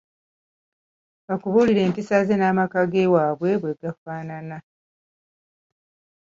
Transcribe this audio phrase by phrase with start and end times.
[1.27, 4.57] Bakubuulire empisa ze n'amaka ge waabwe bwe gafaanana.